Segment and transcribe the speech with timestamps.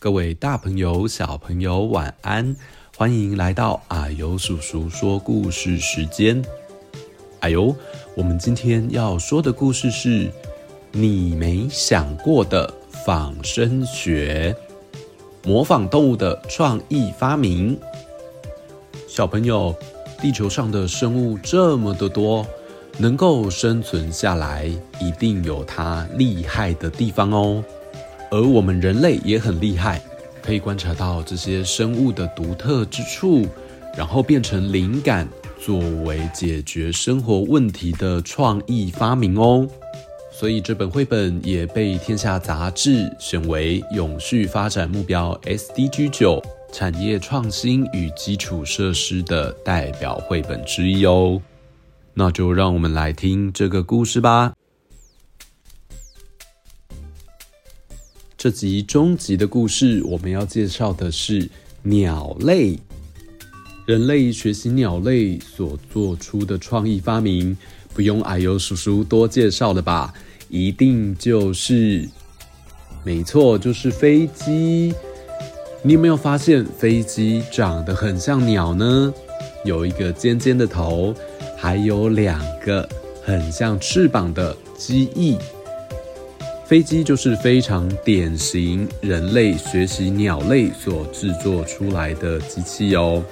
[0.00, 2.54] 各位大朋友、小朋友，晚安！
[2.96, 6.40] 欢迎来到阿尤叔叔说故事时间。
[7.40, 7.74] 啊呦，
[8.14, 10.30] 我们今天要说的故事是
[10.92, 12.72] 你没想过的
[13.04, 14.54] 仿生学，
[15.42, 17.76] 模仿动物的创意发明。
[19.08, 19.74] 小朋友，
[20.22, 22.46] 地球上的生物这么的多，
[22.98, 24.70] 能够生存下来，
[25.00, 27.64] 一定有它厉害的地方哦。
[28.30, 30.02] 而我们人类也很厉害，
[30.42, 33.46] 可以观察到这些生物的独特之处，
[33.96, 39.66] 然后变成灵感，作为解决生活问题的创意发明哦。
[40.30, 46.40] 所以这本绘本也被《天下杂志》选为永续发展目标 SDG 九
[46.72, 51.42] 产业创新与基础设施的代表绘本之一哦。
[52.14, 54.52] 那就让我们来听这个故事吧。
[58.38, 61.50] 这集终极的故事，我们要介绍的是
[61.82, 62.78] 鸟类。
[63.84, 67.58] 人类学习鸟类所做出的创意发明，
[67.92, 70.14] 不用矮油叔叔多介绍了吧？
[70.48, 72.08] 一定就是，
[73.02, 74.94] 没错，就是飞机。
[75.82, 79.12] 你有没有发现飞机长得很像鸟呢？
[79.64, 81.12] 有一个尖尖的头，
[81.56, 82.88] 还有两个
[83.20, 85.36] 很像翅膀的机翼。
[86.68, 93.24] 飞机就是非常典型人类学习鸟类所制作出来的机器哦。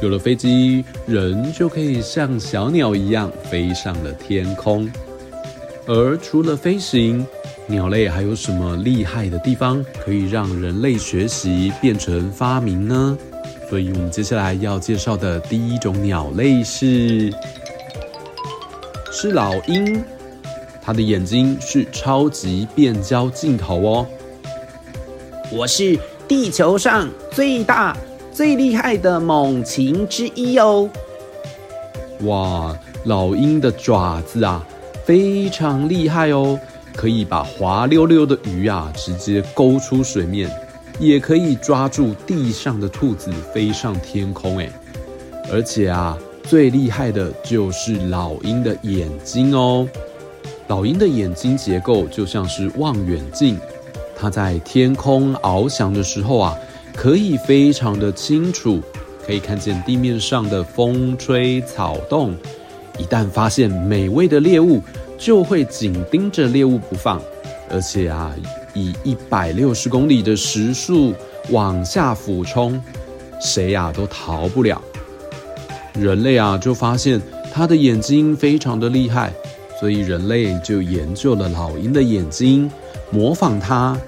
[0.00, 4.90] 有了飞机，人就可以像小鸟一样飞上了天空。
[5.86, 7.26] 而除了飞行，
[7.66, 13.18] 鸟类还有什么厉害的地方可以让人类学习变成发明呢？
[13.68, 17.30] 所以我们接下来要介绍的第一种鸟类是，
[19.12, 20.02] 是老鹰。
[20.84, 24.06] 它的眼睛是超级变焦镜头哦。
[25.52, 27.96] 我是地球上最大
[28.32, 30.90] 最厉害的猛禽之一哦。
[32.22, 34.66] 哇，老鹰的爪子啊，
[35.04, 36.58] 非常厉害哦，
[36.96, 40.50] 可以把滑溜溜的鱼啊直接勾出水面，
[40.98, 44.70] 也可以抓住地上的兔子飞上天空诶。
[45.52, 49.86] 而且啊，最厉害的就是老鹰的眼睛哦。
[50.72, 53.58] 老鹰的眼睛结构就像是望远镜，
[54.16, 56.56] 它在天空翱翔的时候啊，
[56.96, 58.80] 可以非常的清楚，
[59.22, 62.34] 可以看见地面上的风吹草动。
[62.96, 64.80] 一旦发现美味的猎物，
[65.18, 67.20] 就会紧盯着猎物不放，
[67.68, 68.34] 而且啊，
[68.72, 71.12] 以一百六十公里的时速
[71.50, 72.82] 往下俯冲，
[73.42, 74.80] 谁呀都逃不了。
[75.92, 77.20] 人类啊，就发现
[77.52, 79.30] 它的眼睛非常的厉害。
[79.82, 82.70] 所以人类就研究了老鹰的眼睛，
[83.10, 83.98] 模仿它，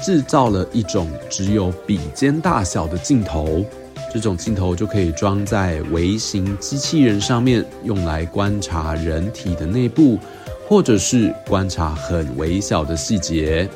[0.00, 3.66] 制造了一种只有笔尖大小的镜头。
[4.12, 10.20] 这种镜头就可以装在微型机器人上面，用来观察人体的内部，
[10.68, 13.68] 或者是观察很微小的细节。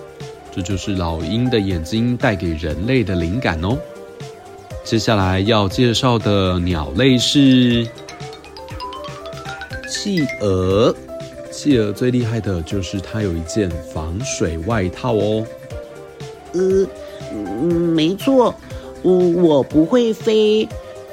[0.55, 3.77] 这就是老鹰的眼睛带给人类的灵感哦。
[4.85, 7.85] 接下来要介绍的鸟类是
[9.91, 10.95] 企鹅。
[11.59, 15.45] 企鹅最厉害的就是它有一件防水外套哦。
[16.53, 16.87] 呃，
[17.33, 18.55] 嗯，没错，
[19.03, 20.69] 嗯，我不会飞，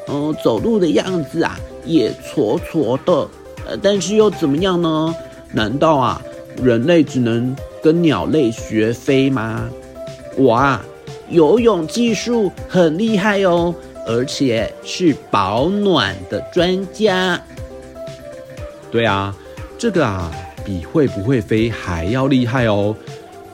[0.07, 3.27] 嗯，走路的样子啊也矬矬的，
[3.65, 5.15] 呃，但是又怎么样呢？
[5.51, 6.21] 难道啊，
[6.61, 9.67] 人类只能跟鸟类学飞吗？
[10.37, 10.85] 我啊，
[11.27, 13.73] 游泳技术很厉害哦，
[14.05, 17.41] 而且是保暖的专家。
[18.91, 19.35] 对啊。
[19.77, 20.31] 这个啊，
[20.63, 22.95] 比会不会飞还要厉害哦。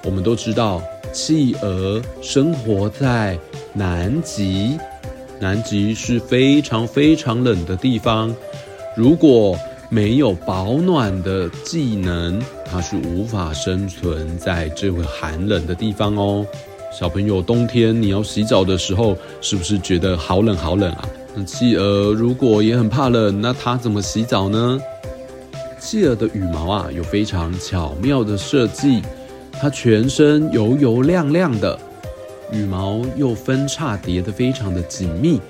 [0.04, 0.82] 我们都知道，
[1.12, 3.38] 企鹅生活在
[3.74, 4.78] 南极，
[5.40, 8.34] 南极是非常非常冷的地方。
[8.96, 9.58] 如果
[9.90, 16.46] 没有保暖的技能，它是无法生存在这个寒冷的地方哦。
[16.98, 21.10] 小朋友，冬天你要洗澡的时候，是不是觉得好冷好冷啊？
[21.36, 24.80] 那企鹅如果也很怕冷，那它怎么洗澡呢？
[25.92, 29.02] 企鹅的羽毛啊，有非常巧妙的设计，
[29.52, 31.78] 它全身油油亮亮的，
[32.50, 35.42] 羽毛又分叉叠得非常的紧密，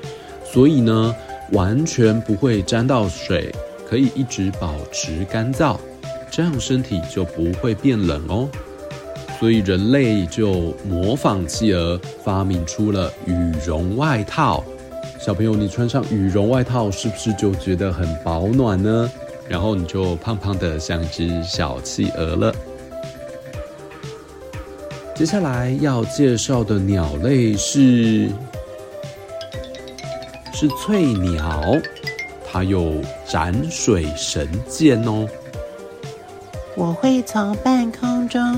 [0.43, 1.15] 所以呢，
[1.51, 3.53] 完全不会沾到水，
[3.87, 5.77] 可以一直保持干燥，
[6.31, 8.49] 这样身体就不会变冷哦。
[9.39, 14.63] 所以人类就模仿企鹅，发明出了羽绒外套。
[15.19, 19.11] 小朋友，你穿上羽绒外套，是不是就觉得很保暖呢？
[19.51, 22.55] 然后你就胖胖的像只小企鹅了。
[25.13, 28.29] 接下来要介绍的鸟类是
[30.53, 31.75] 是翠鸟，
[32.49, 32.93] 它有
[33.27, 35.27] 展水神剑哦。
[36.77, 38.57] 我会从半空中。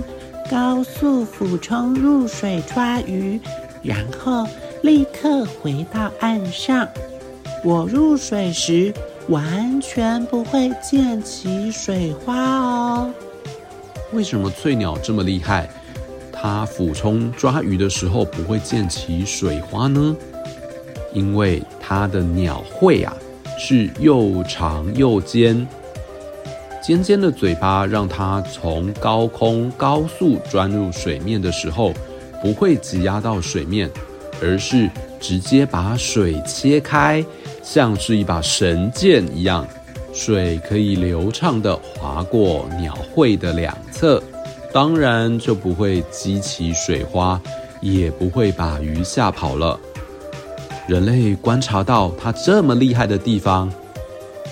[0.52, 3.40] 高速俯冲入水抓鱼，
[3.82, 4.46] 然后
[4.84, 6.88] 立刻回到岸上。
[7.64, 8.94] 我入水时
[9.30, 13.14] 完全不会溅起水花哦。
[14.12, 15.70] 为什么翠鸟这么厉害？
[16.32, 20.16] 它俯冲抓鱼的时候不会溅起水花呢？
[21.14, 23.16] 因为它的鸟喙啊
[23.58, 25.66] 是又长又尖。
[26.82, 31.94] 尖尖的嘴巴让它从高空高速钻入水面的时候，
[32.42, 33.90] 不会挤压到水面，
[34.42, 37.24] 而是直接把水切开，
[37.64, 39.66] 像是一把神剑一样，
[40.14, 44.22] 水可以流畅地划过鸟喙的两侧，
[44.72, 47.42] 当然就不会激起水花，
[47.82, 49.80] 也不会把鱼吓跑了。
[50.88, 53.72] 人类观察到它这么厉害的地方。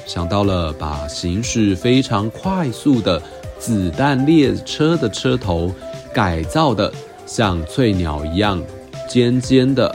[0.06, 3.22] 想到了把行驶非常快速的
[3.60, 5.72] 子弹列车的车头
[6.12, 6.92] 改造的
[7.26, 8.62] 像翠鸟一样
[9.08, 9.94] 尖尖的，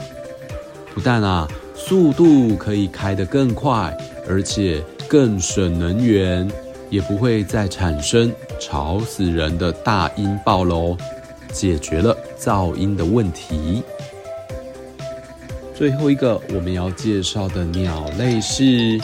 [0.93, 1.47] 不但啊
[1.87, 3.97] 速度可以开得更快，
[4.27, 6.45] 而且更省能源，
[6.89, 8.29] 也不会再产生
[8.59, 10.97] 吵死人的大音爆喽，
[11.53, 13.81] 解决了噪音的问题。
[15.73, 18.99] 最后一个我们要介绍的鸟类是。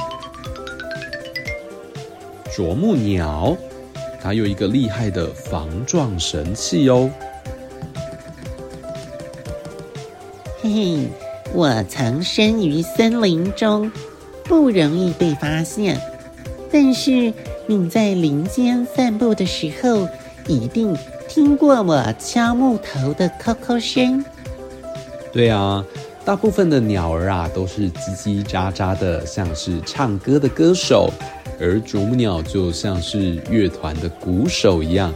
[2.51, 3.55] 啄木鸟，
[4.21, 7.09] 它有一个厉害的防撞神器哦。
[10.61, 11.07] 嘿嘿，
[11.53, 13.91] 我藏身于森林中，
[14.43, 16.01] 不容易被发现。
[16.71, 17.31] 但是
[17.67, 20.07] 你在林间散步的时候，
[20.47, 20.97] 一定
[21.29, 24.25] 听过我敲木头的扣扣声。
[25.31, 25.85] 对啊，
[26.25, 31.11] 大部分的鸟儿啊，都是叽叽喳喳的，像是唱歌的歌手。
[31.59, 35.13] 而啄木鸟就像是乐团的鼓手一样，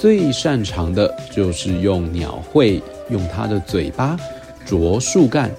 [0.00, 4.16] 最擅长的就是用鸟喙，用它的嘴巴
[4.66, 5.50] 啄树干，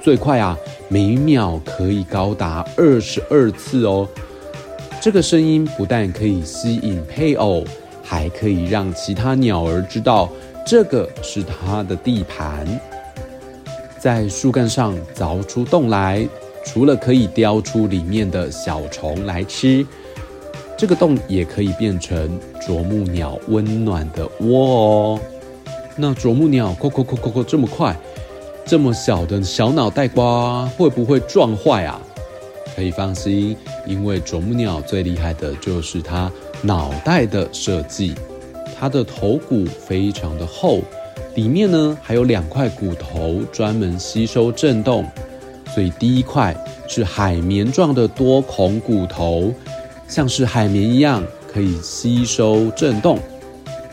[0.00, 0.56] 最快啊，
[0.88, 4.08] 每秒可以高达二十二次哦。
[5.02, 7.64] 这个声音不但可以吸引配偶，
[8.02, 10.30] 还可以让其他鸟儿知道
[10.64, 12.66] 这个是它的地盘，
[13.98, 16.26] 在树干上凿出洞来。
[16.66, 19.86] 除了可以叼出里面的小虫来吃，
[20.78, 25.20] 这个洞也可以变成啄木鸟温暖的窝哦。
[25.96, 27.96] 那啄木鸟，扣扣扣扣扣这么快，
[28.66, 32.00] 这么小的小脑袋瓜会不会撞坏啊？
[32.74, 36.30] 可以放心，因为啄木鸟最厉害的就是它
[36.62, 38.14] 脑袋的设计，
[38.76, 40.80] 它的头骨非常的厚，
[41.36, 45.04] 里面呢还有两块骨头专门吸收震动。
[45.72, 46.56] 所以第一块
[46.88, 49.54] 是海绵状的多孔骨头，
[50.08, 51.22] 像是海绵一样
[51.52, 53.18] 可以吸收震动。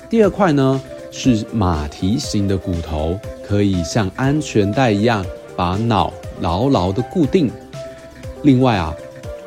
[0.09, 0.81] 第二块呢
[1.11, 5.23] 是马蹄形的骨头，可以像安全带一样
[5.55, 7.51] 把脑牢牢的固定。
[8.43, 8.95] 另外啊，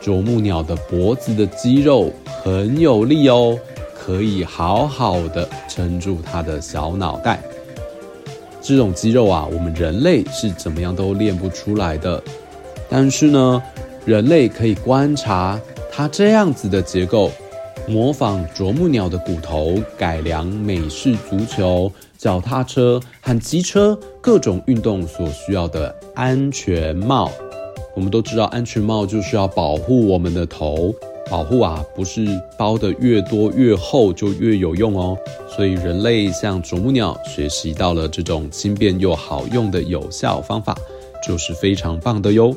[0.00, 3.58] 啄木鸟的脖子的肌肉很有力哦，
[3.98, 7.42] 可以好好的撑住它的小脑袋。
[8.60, 12.22] 这种肌肉啊，我们人类是怎么样都练不出来的。
[12.88, 13.62] 但是呢，
[14.04, 17.30] 人类可以观察它这样子的结构，
[17.86, 27.30] 模仿啄木鸟的骨头，改良美式足球、脚踏车和机车各种运动所需要的安全帽。
[27.94, 30.94] 我们都知道，安全帽就是要保护我们的头。
[31.30, 32.26] 保护啊，不是
[32.58, 35.16] 包得越多越厚就越有用哦。
[35.48, 40.76] 所以人类向啄木鸟学习到了这种轻便又好用的有效方法，
[41.26, 42.54] 就是非常棒的哟。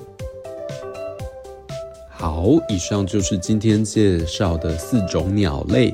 [2.19, 5.93] 好，以上就是今天介绍的四种鸟类。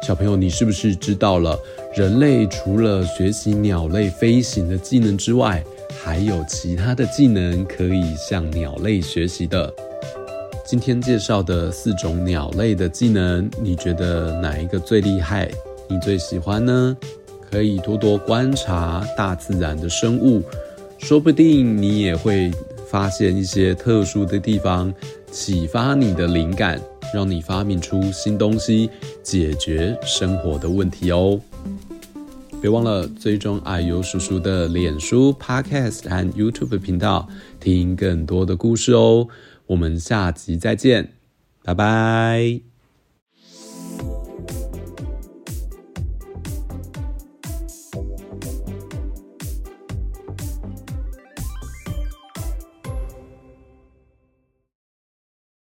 [0.00, 1.58] 小朋友，你是不是知道了
[1.92, 5.60] 人类除了学习鸟类飞行的技能之外，
[6.04, 9.74] 还有其他的技能可以向鸟类学习的。
[10.64, 15.50] 今天介绍的四种鸟类的技能，你觉得哪一个最厉害？
[15.88, 16.96] 你最喜欢呢？
[17.50, 20.40] 可以多多观察大自然的生物，
[20.98, 22.52] 说不定你也会
[22.88, 24.94] 发现一些特殊的地方，
[25.30, 26.80] 启发你的灵感，
[27.14, 28.90] 让你发明出新东西，
[29.22, 31.40] 解决生活的问题哦。
[32.60, 39.28] 别忘了追踪阿尤叔叔的脸书、Podcast 和 YouTube 频道，听更多的故事哦。
[39.66, 41.12] 我们下集再见，
[41.62, 42.69] 拜拜。